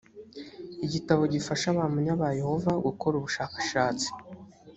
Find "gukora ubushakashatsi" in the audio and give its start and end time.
2.85-4.09